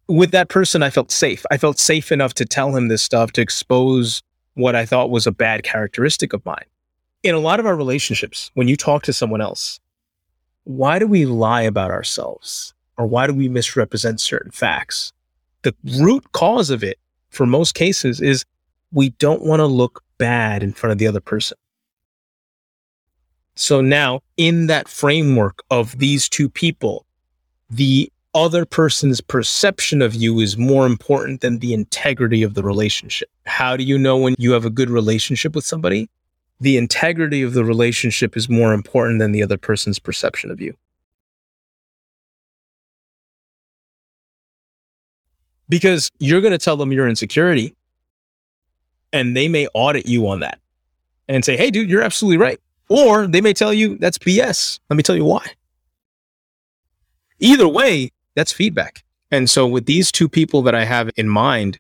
[0.08, 1.46] With that person, I felt safe.
[1.52, 4.22] I felt safe enough to tell him this stuff, to expose
[4.54, 6.66] what I thought was a bad characteristic of mine.
[7.26, 9.80] In a lot of our relationships, when you talk to someone else,
[10.64, 12.76] why do we lie about ourselves?
[12.98, 15.12] or why do we misrepresent certain facts?
[15.64, 18.46] The root cause of it, for most cases, is
[18.92, 21.58] we don't want to look bad in front of the other person.
[23.56, 27.06] So now, in that framework of these two people,
[27.70, 33.30] the other person's perception of you is more important than the integrity of the relationship.
[33.46, 36.10] How do you know when you have a good relationship with somebody?
[36.60, 40.76] The integrity of the relationship is more important than the other person's perception of you.
[45.70, 47.76] because you're going to tell them your insecurity
[49.14, 50.60] And they may audit you on that
[51.28, 52.60] and say, hey, dude, you're absolutely right.
[52.90, 54.80] Or they may tell you that's BS.
[54.90, 55.46] Let me tell you why.
[57.40, 59.04] Either way, that's feedback.
[59.32, 61.80] And so with these two people that I have in mind,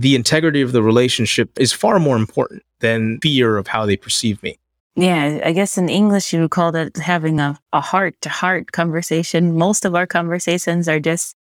[0.00, 4.42] the integrity of the relationship is far more important than fear of how they perceive
[4.42, 4.58] me.
[4.96, 8.72] Yeah, I guess in English you would call that having a, a heart to heart
[8.72, 9.58] conversation.
[9.58, 11.36] Most of our conversations are just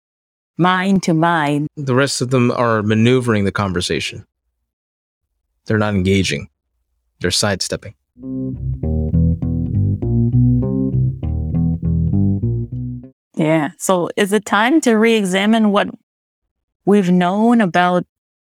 [0.57, 1.69] mind to mind.
[1.77, 4.27] The rest of them are maneuvering the conversation.
[5.67, 6.49] They're not engaging.
[7.21, 7.95] They're sidestepping.
[13.37, 13.71] Yeah.
[13.79, 15.89] So is it time to re-examine what
[16.85, 18.05] we've known about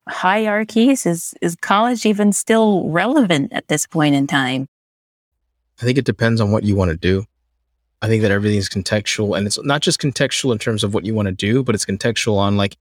[0.07, 1.05] hierarchies?
[1.05, 4.67] Is is college even still relevant at this point in time?
[5.81, 7.25] I think it depends on what you want to do.
[8.01, 11.05] I think that everything is contextual and it's not just contextual in terms of what
[11.05, 12.77] you want to do, but it's contextual on like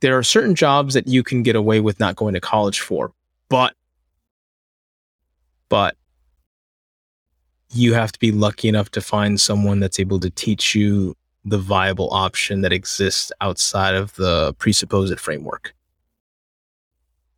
[0.00, 3.12] there are certain jobs that you can get away with not going to college for,
[3.48, 3.74] but
[5.68, 5.96] but
[7.72, 11.58] you have to be lucky enough to find someone that's able to teach you the
[11.58, 15.75] viable option that exists outside of the presupposed framework.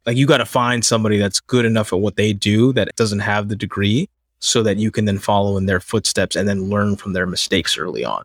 [0.09, 3.18] Like you got to find somebody that's good enough at what they do that doesn't
[3.18, 6.97] have the degree so that you can then follow in their footsteps and then learn
[6.97, 8.25] from their mistakes early on.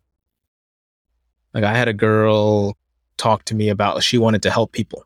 [1.54, 2.78] Like I had a girl
[3.18, 5.06] talk to me about she wanted to help people.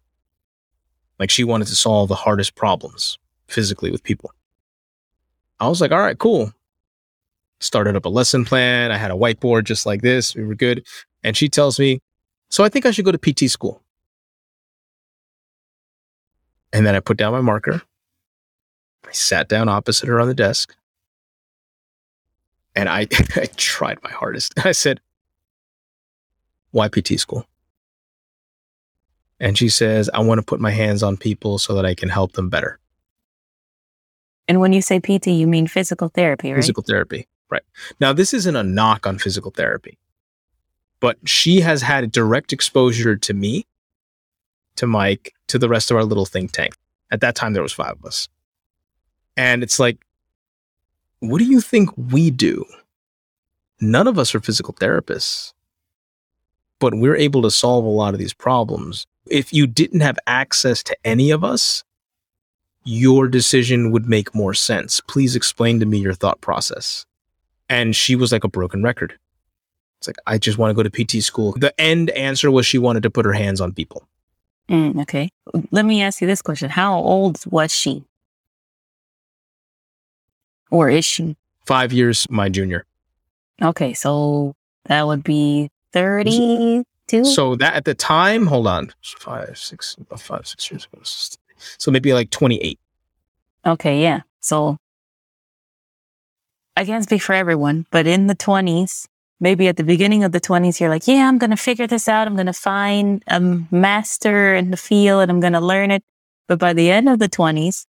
[1.17, 4.31] Like she wanted to solve the hardest problems physically with people.
[5.59, 6.53] I was like, all right, cool
[7.59, 8.91] started up a lesson plan.
[8.91, 10.35] I had a whiteboard just like this.
[10.35, 10.85] We were good.
[11.23, 11.99] And she tells me,
[12.49, 13.81] So I think I should go to PT school.
[16.73, 17.81] And then I put down my marker.
[19.07, 20.75] I sat down opposite her on the desk.
[22.75, 23.01] And I,
[23.35, 24.53] I tried my hardest.
[24.65, 24.99] I said,
[26.71, 27.45] Why PT school?
[29.39, 32.09] And she says, I want to put my hands on people so that I can
[32.09, 32.79] help them better.
[34.47, 36.57] And when you say PT, you mean physical therapy, right?
[36.57, 37.27] Physical therapy.
[37.49, 37.63] Right.
[37.99, 39.97] Now, this isn't a knock on physical therapy,
[40.99, 43.65] but she has had direct exposure to me,
[44.77, 46.73] to Mike, to the rest of our little think tank.
[47.11, 48.27] At that time, there was five of us.
[49.35, 49.97] And it's like,
[51.19, 52.65] what do you think we do?
[53.79, 55.53] None of us are physical therapists,
[56.79, 59.05] but we're able to solve a lot of these problems.
[59.29, 61.83] If you didn't have access to any of us,
[62.83, 65.01] your decision would make more sense.
[65.07, 67.05] Please explain to me your thought process
[67.69, 69.17] and she was like a broken record.
[69.99, 71.53] It's like, I just want to go to PT school.
[71.57, 74.07] The end answer was she wanted to put her hands on people.
[74.69, 75.29] Mm, okay.
[75.71, 76.69] Let me ask you this question.
[76.69, 78.03] How old was she?
[80.69, 81.37] Or is she?
[81.65, 82.85] Five years, my junior.
[83.61, 83.93] Okay.
[83.93, 86.83] So that would be 32?
[87.23, 91.01] So that at the time, hold on, five, six, five, six years ago.
[91.77, 92.77] So maybe like 28.
[93.65, 94.01] Okay.
[94.01, 94.21] Yeah.
[94.41, 94.77] So
[96.75, 99.07] I can't speak for everyone, but in the 20s,
[99.39, 102.07] maybe at the beginning of the 20s, you're like, yeah, I'm going to figure this
[102.07, 102.27] out.
[102.27, 106.03] I'm going to find a master in the field and I'm going to learn it.
[106.47, 107.85] But by the end of the 20s,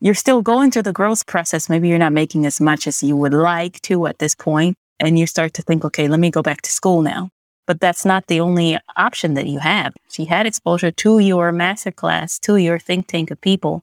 [0.00, 1.68] you're still going through the growth process.
[1.68, 5.18] Maybe you're not making as much as you would like to at this point, And
[5.18, 7.30] you start to think, okay, let me go back to school now.
[7.66, 9.94] But that's not the only option that you have.
[10.10, 13.82] She had exposure to your master class, to your think tank of people,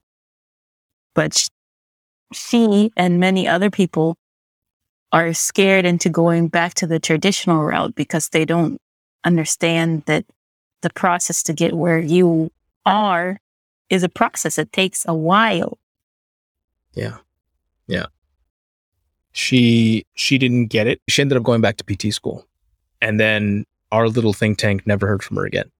[1.14, 1.48] but
[2.32, 4.16] she and many other people
[5.12, 8.80] are scared into going back to the traditional route because they don't
[9.24, 10.24] understand that
[10.82, 12.50] the process to get where you
[12.86, 13.40] are
[13.88, 14.56] is a process.
[14.58, 15.78] It takes a while.
[16.94, 17.18] Yeah.
[17.86, 18.06] Yeah.
[19.32, 21.00] She she didn't get it.
[21.08, 22.46] She ended up going back to PT school.
[23.02, 25.70] And then our little think tank never heard from her again.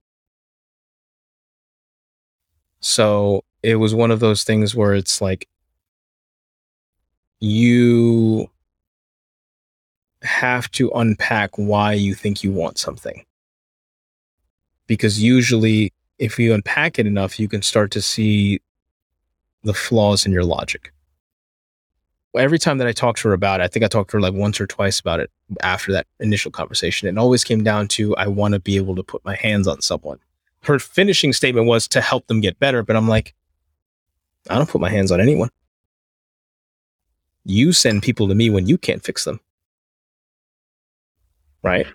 [2.81, 5.49] So it was one of those things where it's like
[7.41, 8.51] you
[10.23, 13.25] have to unpack why you think you want something.
[14.87, 18.61] Because usually, if you unpack it enough, you can start to see
[19.63, 20.93] the flaws in your logic.
[22.37, 24.21] Every time that I talked to her about it, I think I talked to her
[24.21, 25.31] like once or twice about it
[25.63, 27.09] after that initial conversation.
[27.09, 29.81] It always came down to I want to be able to put my hands on
[29.81, 30.19] someone.
[30.63, 33.35] Her finishing statement was to help them get better, but I'm like,
[34.49, 35.51] I don't put my hands on anyone.
[37.45, 39.41] You send people to me when you can't fix them.
[41.63, 41.87] Right?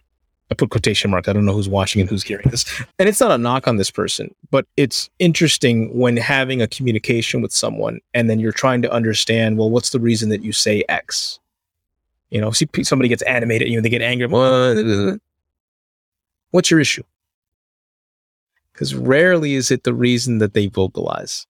[0.51, 1.27] I put quotation marks.
[1.27, 2.65] I don't know who's watching and who's hearing this.
[2.99, 7.41] And it's not a knock on this person, but it's interesting when having a communication
[7.41, 10.83] with someone and then you're trying to understand, well, what's the reason that you say
[10.87, 11.39] X?
[12.29, 14.27] You know, see somebody gets animated, you know, they get angry.
[16.51, 17.03] What's your issue?
[18.71, 21.47] Because rarely is it the reason that they vocalize.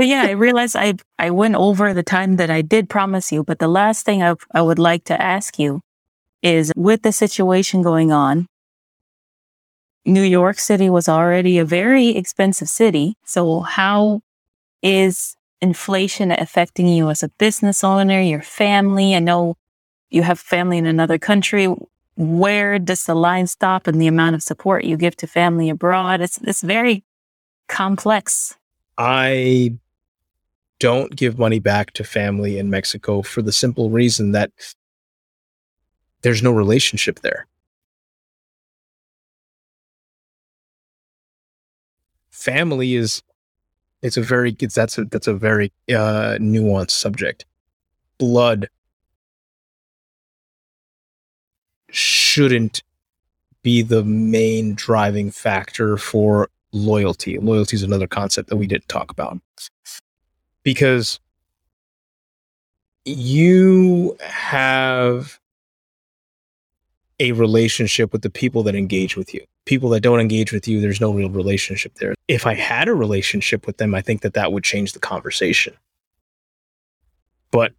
[0.00, 3.44] But yeah, I realized I I went over the time that I did promise you.
[3.44, 5.82] But the last thing I, I would like to ask you
[6.42, 8.46] is with the situation going on,
[10.06, 13.18] New York City was already a very expensive city.
[13.26, 14.22] So how
[14.82, 19.14] is inflation affecting you as a business owner, your family?
[19.14, 19.58] I know
[20.08, 21.66] you have family in another country.
[22.16, 26.22] Where does the line stop in the amount of support you give to family abroad?
[26.22, 27.04] It's it's very
[27.68, 28.56] complex.
[28.96, 29.78] I
[30.80, 34.50] don't give money back to family in Mexico for the simple reason that
[36.22, 37.46] there's no relationship there.
[42.30, 43.22] Family is
[44.02, 47.44] it's a very it's that's a that's a very uh nuanced subject.
[48.18, 48.68] Blood
[51.90, 52.82] shouldn't
[53.62, 57.38] be the main driving factor for loyalty.
[57.38, 59.38] Loyalty is another concept that we didn't talk about.
[60.62, 61.20] Because
[63.04, 65.40] you have
[67.18, 69.44] a relationship with the people that engage with you.
[69.66, 72.14] People that don't engage with you, there's no real relationship there.
[72.28, 75.74] If I had a relationship with them, I think that that would change the conversation.
[77.50, 77.72] But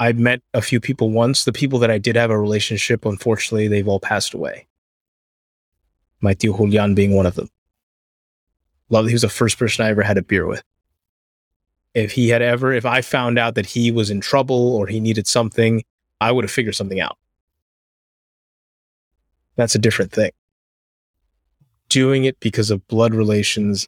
[0.00, 1.44] I met a few people once.
[1.44, 4.66] The people that I did have a relationship, unfortunately, they've all passed away.
[6.20, 7.50] My tío Julian being one of them.
[8.88, 10.62] Love, he was the first person I ever had a beer with.
[11.94, 14.98] If he had ever, if I found out that he was in trouble or he
[14.98, 15.84] needed something,
[16.20, 17.16] I would have figured something out.
[19.56, 20.32] That's a different thing.
[21.88, 23.86] Doing it because of blood relations,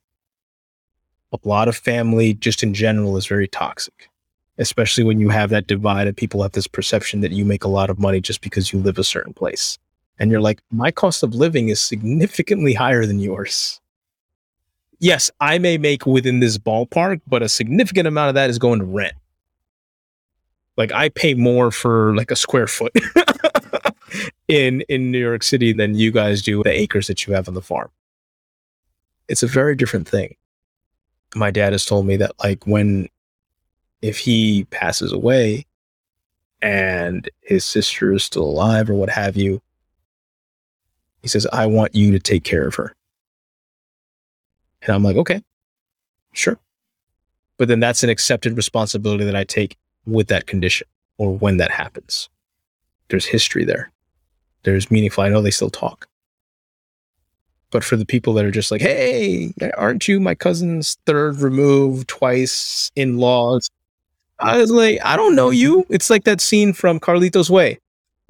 [1.33, 4.09] a lot of family, just in general, is very toxic,
[4.59, 7.69] especially when you have that divide and people have this perception that you make a
[7.69, 9.79] lot of money just because you live a certain place.
[10.19, 13.81] And you're like, my cost of living is significantly higher than yours.
[14.98, 18.78] Yes, I may make within this ballpark, but a significant amount of that is going
[18.78, 19.14] to rent.
[20.76, 22.92] Like I pay more for like a square foot
[24.48, 27.54] in in New York City than you guys do the acres that you have on
[27.54, 27.90] the farm.
[29.28, 30.37] It's a very different thing.
[31.35, 33.09] My dad has told me that like when
[34.02, 35.66] if he passes away
[36.62, 39.61] and his sister is still alive or what have you,
[41.22, 42.94] he says, I want you to take care of her.
[44.87, 45.42] And I'm like, okay,
[46.33, 46.59] sure.
[47.59, 50.87] But then that's an accepted responsibility that I take with that condition
[51.18, 52.29] or when that happens.
[53.09, 53.92] There's history there
[54.66, 55.22] there's meaningful.
[55.22, 56.09] I know they still talk.
[57.70, 62.09] But for the people that are just like, hey, aren't you my cousin's third removed,
[62.09, 63.70] twice in laws?
[64.40, 65.87] I was like, I don't know you.
[65.88, 67.79] It's like that scene from Carlito's Way,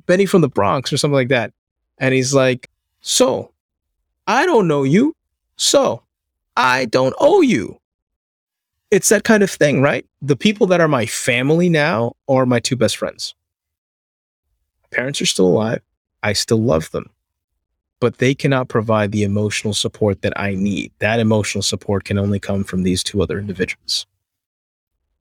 [0.05, 1.53] Benny from the Bronx or something like that.
[1.99, 2.69] And he's like,
[3.01, 3.51] so
[4.27, 5.17] I don't know you.
[5.57, 6.03] So
[6.57, 7.79] I don't owe you.
[8.91, 10.07] It's that kind of thing, right?
[10.23, 13.35] The people that are my family now are my two best friends.
[14.83, 15.83] My parents are still alive.
[16.23, 17.11] I still love them.
[18.01, 20.93] But they cannot provide the emotional support that I need.
[20.99, 24.07] That emotional support can only come from these two other individuals.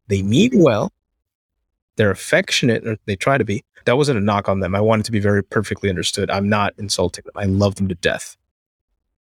[0.08, 0.92] They mean well.
[1.96, 3.64] They're affectionate, or they try to be.
[3.86, 4.76] That wasn't a knock on them.
[4.76, 6.32] I wanted to be very perfectly understood.
[6.32, 7.34] I'm not insulting them.
[7.36, 8.36] I love them to death.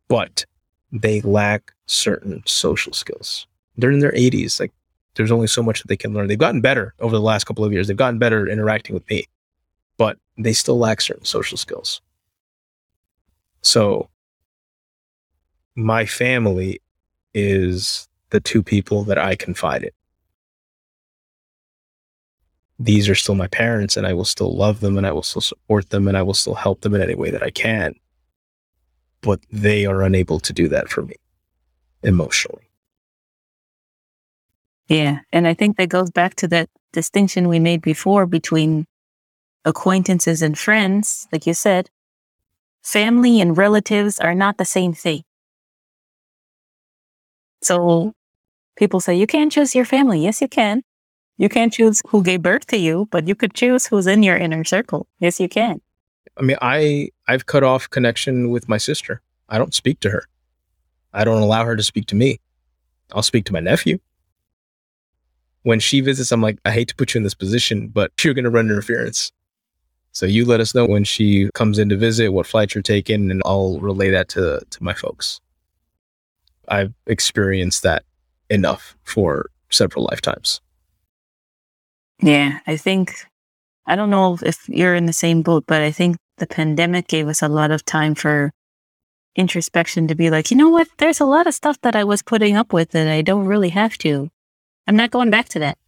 [0.09, 0.47] But
[0.93, 3.47] they lack certain social skills.
[3.77, 4.61] They're in their 80s.
[4.61, 4.73] Like,
[5.15, 6.29] there's only so much that they can learn.
[6.29, 7.89] They've gotten better over the last couple of years.
[7.89, 9.27] They've gotten better interacting with me
[10.03, 12.01] but they still lack certain social skills.
[13.61, 14.09] So
[15.77, 16.81] my family
[17.35, 19.91] is the two people that I confide in.
[22.79, 25.41] These are still my parents, and I will still love them, and I will still
[25.41, 27.95] support them, and I will still help them in any way that I can.
[29.23, 31.15] But they are unable to do that for me
[32.03, 32.69] emotionally.
[34.89, 35.21] Yeah.
[35.33, 38.87] And I think that goes back to that distinction we made before between
[39.65, 41.89] acquaintances and friends, like you said,
[42.83, 45.23] family and relatives are not the same thing.
[47.63, 48.13] So
[48.77, 50.25] people say, you can't choose your family.
[50.25, 50.83] Yes, you can.
[51.39, 54.37] You can't choose who gave birth to you, but you could choose who's in your
[54.37, 55.07] inner circle.
[55.21, 55.81] Yes, you can.
[56.37, 59.21] I mean, I I've cut off connection with my sister.
[59.49, 60.27] I don't speak to her.
[61.13, 62.41] I don't allow her to speak to me.
[63.13, 63.99] I'll speak to my nephew.
[65.63, 68.35] When she visits, I'm like, I hate to put you in this position, but you're
[68.35, 69.31] going to run interference.
[70.13, 73.31] So you let us know when she comes in to visit, what flights you're taking,
[73.31, 75.41] and I'll relay that to, to my folks.
[76.69, 78.05] I've experienced that
[78.51, 80.61] enough for several lifetimes.
[82.21, 83.25] Yeah, I think,
[83.87, 87.29] I don't know if you're in the same boat, but I think the pandemic gave
[87.29, 88.53] us a lot of time for
[89.37, 90.89] introspection to be like, you know what?
[90.99, 93.71] There's a lot of stuff that I was putting up with that I don't really
[93.71, 94.31] have to.
[94.87, 95.79] I'm not going back to that.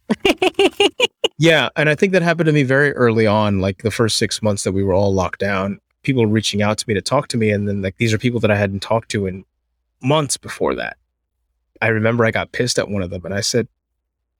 [1.37, 1.69] yeah.
[1.75, 4.63] And I think that happened to me very early on, like the first six months
[4.63, 5.79] that we were all locked down.
[6.03, 7.49] People reaching out to me to talk to me.
[7.49, 9.43] And then, like, these are people that I hadn't talked to in
[10.01, 10.97] months before that.
[11.81, 13.67] I remember I got pissed at one of them and I said,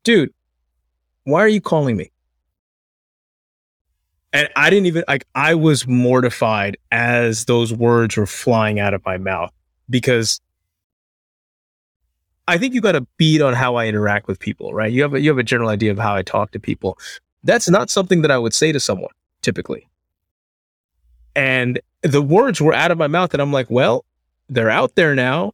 [0.04, 0.34] dude,
[1.24, 2.12] why are you calling me?
[4.36, 9.02] And I didn't even like I was mortified as those words were flying out of
[9.06, 9.54] my mouth
[9.90, 10.42] because
[12.46, 14.92] I think you got a beat on how I interact with people, right?
[14.92, 16.98] You have a, you have a general idea of how I talk to people.
[17.46, 19.88] That's not something that I would say to someone typically.
[21.34, 24.04] And the words were out of my mouth and I'm like, well,
[24.50, 25.54] they're out there now.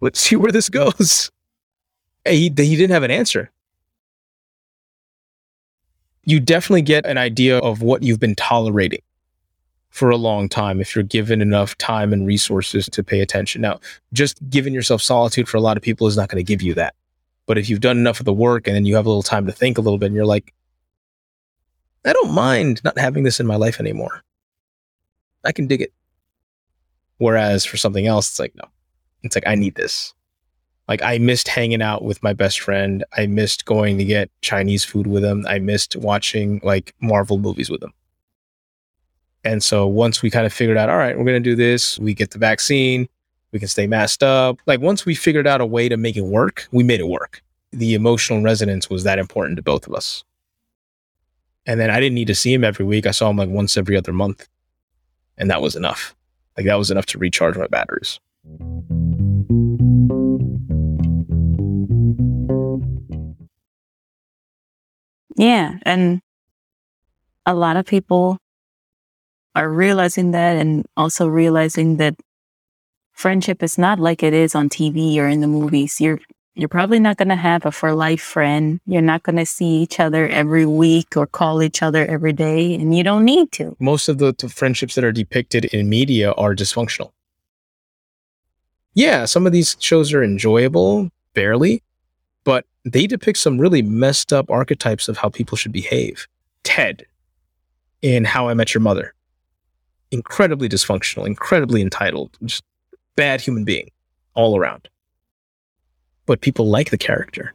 [0.00, 1.32] Let's see where this goes.
[2.24, 3.50] And he, he didn't have an answer
[6.24, 9.02] you definitely get an idea of what you've been tolerating
[9.90, 13.60] for a long time if you're given enough time and resources to pay attention.
[13.60, 13.80] Now,
[14.12, 16.74] just giving yourself solitude for a lot of people is not going to give you
[16.74, 16.94] that.
[17.46, 19.46] But if you've done enough of the work and then you have a little time
[19.46, 20.54] to think a little bit and you're like,
[22.04, 24.22] I don't mind not having this in my life anymore.
[25.44, 25.92] I can dig it.
[27.18, 28.64] Whereas for something else, it's like, no,
[29.22, 30.14] it's like, I need this.
[30.92, 33.02] Like I missed hanging out with my best friend.
[33.16, 35.46] I missed going to get Chinese food with him.
[35.48, 37.94] I missed watching like Marvel movies with him.
[39.42, 41.98] And so once we kind of figured out, all right, we're going to do this,
[41.98, 43.08] we get the vaccine,
[43.52, 44.58] we can stay masked up.
[44.66, 47.42] Like once we figured out a way to make it work, we made it work.
[47.70, 50.24] The emotional resonance was that important to both of us.
[51.64, 53.06] And then I didn't need to see him every week.
[53.06, 54.46] I saw him like once every other month.
[55.38, 56.14] And that was enough.
[56.58, 58.20] Like that was enough to recharge my batteries.
[65.36, 65.78] Yeah.
[65.82, 66.20] And
[67.46, 68.38] a lot of people
[69.54, 72.14] are realizing that and also realizing that
[73.12, 76.00] friendship is not like it is on TV or in the movies.
[76.00, 76.18] You're
[76.54, 78.78] you're probably not going to have a for life friend.
[78.84, 82.74] You're not going to see each other every week or call each other every day,
[82.74, 83.74] and you don't need to.
[83.80, 87.12] Most of the, the friendships that are depicted in media are dysfunctional.
[88.92, 91.82] Yeah, some of these shows are enjoyable, barely,
[92.44, 96.26] but they depict some really messed up archetypes of how people should behave.
[96.64, 97.06] Ted
[98.02, 99.14] in How I Met Your Mother.
[100.10, 102.64] Incredibly dysfunctional, incredibly entitled, just
[103.16, 103.90] bad human being
[104.34, 104.88] all around.
[106.26, 107.54] But people like the character.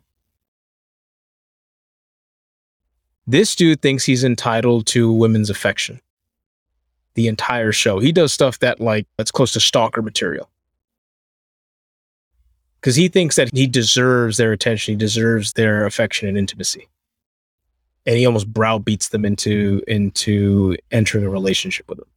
[3.28, 6.02] This dude thinks he's entitled to women's affection.
[7.16, 8.00] The entire show.
[8.00, 10.50] He does stuff that like that's close to stalker material
[12.88, 16.88] because he thinks that he deserves their attention, he deserves their affection and intimacy,
[18.06, 22.08] and he almost browbeats them into into entering a relationship with them.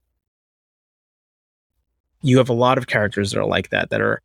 [2.23, 4.23] You have a lot of characters that are like that, that are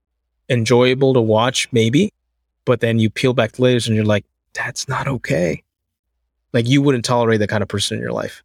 [0.47, 2.13] enjoyable to watch, maybe,
[2.63, 5.63] but then you peel back the layers and you're like, that's not okay.
[6.53, 8.43] Like you wouldn't tolerate that kind of person in your life.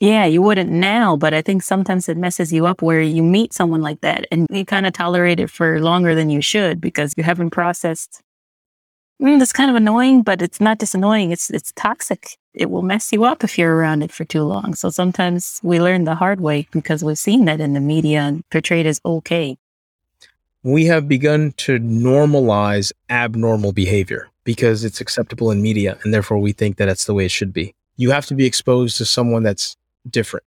[0.00, 3.52] Yeah, you wouldn't now, but I think sometimes it messes you up where you meet
[3.52, 7.14] someone like that and you kind of tolerate it for longer than you should because
[7.16, 8.22] you haven't processed.
[9.20, 11.32] Mm, that's kind of annoying, but it's not just annoying.
[11.32, 12.38] It's it's toxic.
[12.54, 14.74] It will mess you up if you're around it for too long.
[14.74, 18.48] So sometimes we learn the hard way because we've seen that in the media and
[18.50, 19.56] portrayed as okay.
[20.62, 26.52] We have begun to normalize abnormal behavior because it's acceptable in media, and therefore we
[26.52, 27.74] think that that's the way it should be.
[27.96, 29.76] You have to be exposed to someone that's
[30.08, 30.44] different.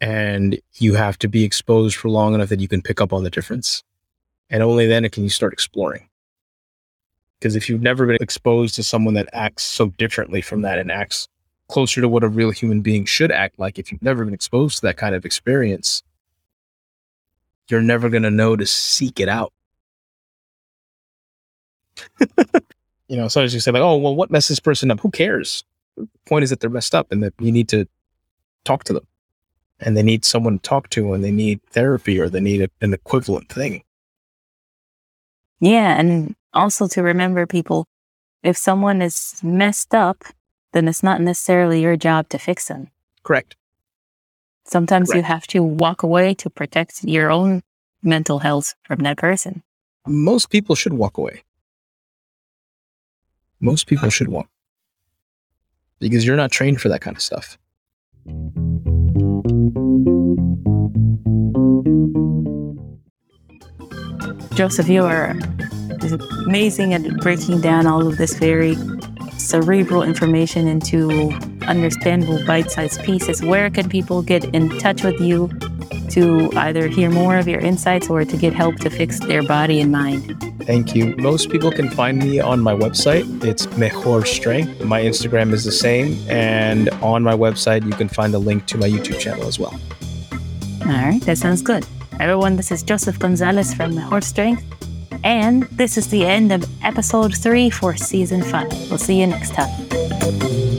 [0.00, 3.24] And you have to be exposed for long enough that you can pick up on
[3.24, 3.82] the difference.
[4.50, 6.08] And only then can you start exploring.
[7.38, 10.90] Because if you've never been exposed to someone that acts so differently from that and
[10.90, 11.28] acts
[11.68, 14.76] closer to what a real human being should act like, if you've never been exposed
[14.76, 16.02] to that kind of experience,
[17.68, 19.52] you're never going to know to seek it out.
[23.08, 25.00] you know, sometimes you say like, "Oh, well, what messes this person up?
[25.00, 25.64] Who cares?"
[25.96, 27.88] The point is that they're messed up, and that you need to
[28.66, 29.06] talk to them
[29.80, 32.68] and they need someone to talk to and they need therapy or they need a,
[32.80, 33.82] an equivalent thing.
[35.60, 35.98] Yeah.
[35.98, 37.86] And also to remember people,
[38.42, 40.24] if someone is messed up,
[40.72, 42.88] then it's not necessarily your job to fix them.
[43.22, 43.56] Correct.
[44.64, 45.16] Sometimes Correct.
[45.16, 47.62] you have to walk away to protect your own
[48.02, 49.62] mental health from that person.
[50.06, 51.42] Most people should walk away.
[53.60, 54.48] Most people should walk
[55.98, 57.58] because you're not trained for that kind of stuff.
[64.56, 65.36] Joseph, you are
[66.46, 68.74] amazing at breaking down all of this very
[69.36, 71.30] cerebral information into
[71.68, 75.48] understandable bite sized pieces, where can people get in touch with you
[76.08, 79.78] to either hear more of your insights or to get help to fix their body
[79.78, 80.42] and mind?
[80.60, 81.14] Thank you.
[81.18, 83.44] Most people can find me on my website.
[83.44, 84.84] It's Mejor Strength.
[84.84, 86.16] My Instagram is the same.
[86.30, 89.78] And on my website, you can find a link to my YouTube channel as well.
[90.86, 91.86] All right, that sounds good.
[92.18, 94.64] Everyone, this is Joseph Gonzalez from Mejor Strength.
[95.22, 98.70] And this is the end of episode three for season five.
[98.88, 100.75] We'll see you next time.